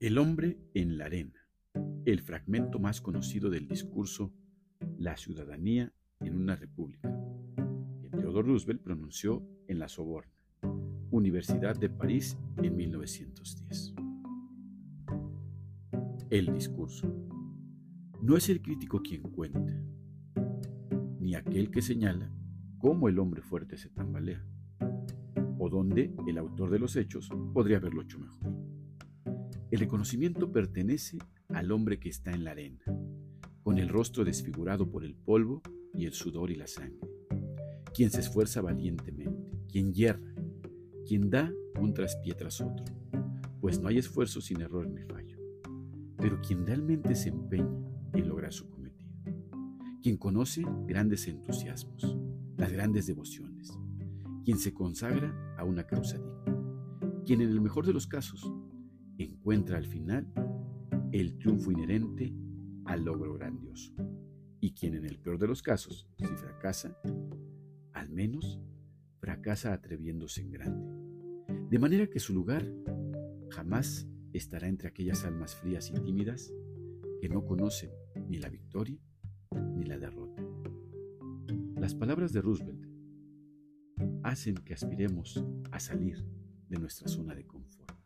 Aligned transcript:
El 0.00 0.16
hombre 0.18 0.56
en 0.74 0.96
la 0.96 1.06
arena, 1.06 1.48
el 2.04 2.20
fragmento 2.20 2.78
más 2.78 3.00
conocido 3.00 3.50
del 3.50 3.66
discurso 3.66 4.32
La 4.96 5.16
ciudadanía 5.16 5.92
en 6.20 6.36
una 6.36 6.54
república, 6.54 7.12
que 8.00 8.08
Theodore 8.08 8.46
Roosevelt 8.46 8.80
pronunció 8.80 9.42
en 9.66 9.80
la 9.80 9.88
Soborna, 9.88 10.32
Universidad 11.10 11.76
de 11.76 11.90
París 11.90 12.38
en 12.62 12.76
1910. 12.76 13.94
El 16.30 16.54
discurso. 16.54 17.12
No 18.22 18.36
es 18.36 18.48
el 18.50 18.62
crítico 18.62 19.02
quien 19.02 19.22
cuenta, 19.22 19.82
ni 21.18 21.34
aquel 21.34 21.72
que 21.72 21.82
señala 21.82 22.32
cómo 22.78 23.08
el 23.08 23.18
hombre 23.18 23.42
fuerte 23.42 23.76
se 23.76 23.88
tambalea, 23.88 24.46
o 25.58 25.68
dónde 25.68 26.14
el 26.28 26.38
autor 26.38 26.70
de 26.70 26.78
los 26.78 26.94
hechos 26.94 27.28
podría 27.52 27.78
haberlo 27.78 28.02
hecho 28.02 28.20
mejor. 28.20 28.57
El 29.70 29.80
reconocimiento 29.80 30.50
pertenece 30.50 31.18
al 31.50 31.72
hombre 31.72 32.00
que 32.00 32.08
está 32.08 32.32
en 32.32 32.44
la 32.44 32.52
arena, 32.52 32.82
con 33.62 33.76
el 33.76 33.90
rostro 33.90 34.24
desfigurado 34.24 34.90
por 34.90 35.04
el 35.04 35.14
polvo 35.14 35.60
y 35.92 36.06
el 36.06 36.14
sudor 36.14 36.50
y 36.50 36.54
la 36.54 36.66
sangre, 36.66 37.06
quien 37.92 38.10
se 38.10 38.20
esfuerza 38.20 38.62
valientemente, 38.62 39.52
quien 39.70 39.92
hierra, 39.92 40.34
quien 41.06 41.28
da 41.28 41.52
un 41.78 41.92
traspié 41.92 42.32
tras 42.32 42.62
otro, 42.62 42.86
pues 43.60 43.78
no 43.78 43.88
hay 43.88 43.98
esfuerzo 43.98 44.40
sin 44.40 44.62
error 44.62 44.88
ni 44.88 45.02
fallo, 45.02 45.36
pero 46.16 46.40
quien 46.40 46.66
realmente 46.66 47.14
se 47.14 47.28
empeña 47.28 47.90
en 48.14 48.26
lograr 48.26 48.54
su 48.54 48.70
cometido, 48.70 49.12
quien 50.02 50.16
conoce 50.16 50.64
grandes 50.86 51.28
entusiasmos, 51.28 52.16
las 52.56 52.72
grandes 52.72 53.06
devociones, 53.06 53.70
quien 54.46 54.58
se 54.58 54.72
consagra 54.72 55.56
a 55.58 55.64
una 55.64 55.86
causa 55.86 56.16
digna, 56.16 57.22
quien 57.26 57.42
en 57.42 57.50
el 57.50 57.60
mejor 57.60 57.84
de 57.84 57.92
los 57.92 58.06
casos 58.06 58.50
encuentra 59.24 59.78
al 59.78 59.86
final 59.86 60.26
el 61.12 61.38
triunfo 61.38 61.70
inherente 61.70 62.32
al 62.84 63.04
logro 63.04 63.34
grandioso. 63.34 63.92
Y 64.60 64.72
quien 64.72 64.94
en 64.94 65.04
el 65.04 65.18
peor 65.18 65.38
de 65.38 65.46
los 65.46 65.62
casos, 65.62 66.08
si 66.16 66.24
fracasa, 66.24 66.96
al 67.92 68.10
menos 68.10 68.60
fracasa 69.20 69.72
atreviéndose 69.72 70.40
en 70.40 70.50
grande. 70.50 71.68
De 71.70 71.78
manera 71.78 72.08
que 72.08 72.20
su 72.20 72.32
lugar 72.32 72.66
jamás 73.50 74.08
estará 74.32 74.68
entre 74.68 74.88
aquellas 74.88 75.24
almas 75.24 75.54
frías 75.54 75.90
y 75.90 76.00
tímidas 76.00 76.52
que 77.20 77.28
no 77.28 77.44
conocen 77.44 77.90
ni 78.28 78.38
la 78.38 78.48
victoria 78.48 78.98
ni 79.74 79.84
la 79.84 79.98
derrota. 79.98 80.42
Las 81.76 81.94
palabras 81.94 82.32
de 82.32 82.42
Roosevelt 82.42 82.86
hacen 84.22 84.56
que 84.56 84.74
aspiremos 84.74 85.44
a 85.70 85.80
salir 85.80 86.24
de 86.68 86.78
nuestra 86.78 87.08
zona 87.08 87.34
de 87.34 87.46
confort. 87.46 87.97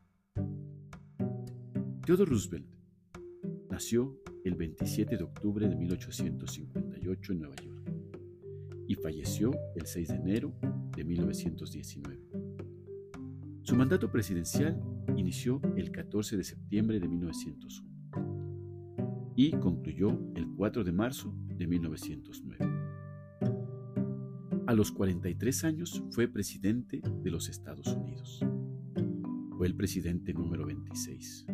Theodore 2.04 2.30
Roosevelt 2.30 2.66
nació 3.70 4.20
el 4.44 4.56
27 4.56 5.16
de 5.16 5.22
octubre 5.22 5.68
de 5.68 5.76
1858 5.76 7.32
en 7.32 7.38
Nueva 7.38 7.54
York 7.54 7.92
y 8.88 8.96
falleció 8.96 9.52
el 9.76 9.86
6 9.86 10.08
de 10.08 10.16
enero 10.16 10.52
de 10.96 11.04
1919. 11.04 12.18
Su 13.62 13.76
mandato 13.76 14.10
presidencial 14.10 14.82
inició 15.16 15.60
el 15.76 15.92
14 15.92 16.36
de 16.36 16.42
septiembre 16.42 16.98
de 16.98 17.06
1901 17.06 19.32
y 19.36 19.52
concluyó 19.52 20.08
el 20.34 20.48
4 20.56 20.82
de 20.82 20.90
marzo 20.90 21.32
de 21.56 21.68
1909. 21.68 22.66
A 24.66 24.74
los 24.74 24.90
43 24.90 25.64
años 25.64 26.02
fue 26.10 26.26
presidente 26.26 27.00
de 27.00 27.30
los 27.30 27.48
Estados 27.48 27.86
Unidos. 27.86 28.44
Fue 29.56 29.68
el 29.68 29.76
presidente 29.76 30.34
número 30.34 30.66
26. 30.66 31.46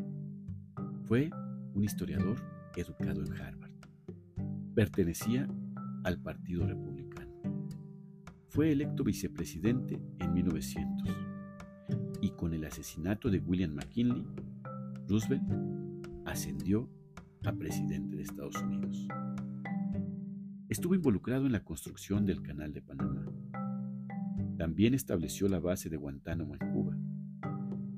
Fue 1.09 1.31
un 1.73 1.85
historiador 1.85 2.37
educado 2.77 3.25
en 3.25 3.33
Harvard. 3.33 3.73
Pertenecía 4.75 5.49
al 6.05 6.21
Partido 6.21 6.67
Republicano. 6.67 7.33
Fue 8.51 8.73
electo 8.73 9.05
vicepresidente 9.05 9.99
en 10.19 10.35
1900 10.35 11.09
y 12.21 12.29
con 12.33 12.53
el 12.53 12.67
asesinato 12.67 13.31
de 13.31 13.39
William 13.39 13.73
McKinley, 13.73 14.27
Roosevelt 15.09 15.43
ascendió 16.27 16.91
a 17.43 17.53
presidente 17.53 18.15
de 18.15 18.25
Estados 18.25 18.63
Unidos. 18.63 19.09
Estuvo 20.69 20.95
involucrado 20.95 21.47
en 21.47 21.53
la 21.53 21.65
construcción 21.65 22.27
del 22.27 22.43
Canal 22.43 22.75
de 22.75 22.83
Panamá. 22.83 23.25
También 24.59 24.93
estableció 24.93 25.49
la 25.49 25.59
base 25.59 25.89
de 25.89 25.97
Guantánamo 25.97 26.55
en 26.55 26.71
Cuba 26.71 26.99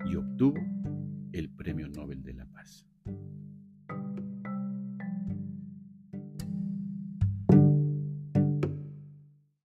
y 0.09 0.15
obtuvo 0.15 0.61
el 1.33 1.51
Premio 1.51 1.89
Nobel 1.89 2.23
de 2.23 2.35
la 2.35 2.47